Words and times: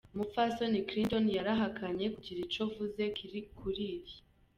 Umupfasoni 0.13 0.85
Clinton 0.87 1.25
yarahakanye 1.37 2.05
kugira 2.15 2.39
ico 2.45 2.59
avuze 2.67 3.03
kuri 3.57 3.73
ivyo. 3.95 4.17